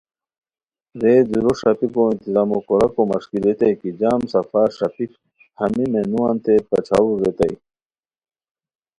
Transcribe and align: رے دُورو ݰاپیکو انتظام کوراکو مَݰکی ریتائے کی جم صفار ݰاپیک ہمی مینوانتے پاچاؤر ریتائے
رے 1.01 1.13
دُورو 1.31 1.51
ݰاپیکو 1.59 2.01
انتظام 2.11 2.49
کوراکو 2.67 3.01
مَݰکی 3.09 3.37
ریتائے 3.43 3.75
کی 3.79 3.89
جم 3.99 4.21
صفار 4.33 4.69
ݰاپیک 4.77 5.11
ہمی 5.59 5.85
مینوانتے 5.93 6.53
پاچاؤر 6.69 7.15
ریتائے 7.23 7.55